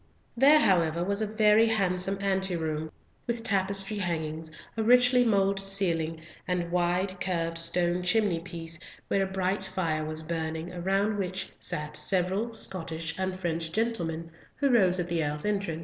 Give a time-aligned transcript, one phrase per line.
[0.35, 2.91] There, however, was a very handsome anteroom,
[3.27, 8.79] with tapestry hangings, a richly moulded ceiling, and wide carved stone chimneypiece,
[9.09, 14.71] where a bright fire was burning, around which sat several Scottish and French gentlemen, who
[14.71, 15.79] rose at the Earl's entrance.